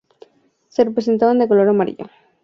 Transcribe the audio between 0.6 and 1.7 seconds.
Se representan de color